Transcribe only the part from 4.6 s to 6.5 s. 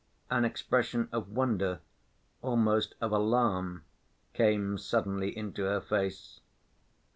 suddenly into her face.